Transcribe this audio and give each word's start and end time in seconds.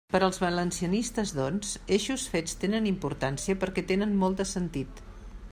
Per 0.13 0.19
als 0.27 0.39
valencianistes, 0.43 1.33
doncs, 1.41 1.75
eixos 1.99 2.25
fets 2.37 2.57
tenen 2.65 2.89
importància 2.95 3.61
perquè 3.65 3.85
tenen 3.93 4.21
molt 4.25 4.43
de 4.43 4.53
sentit. 4.57 5.07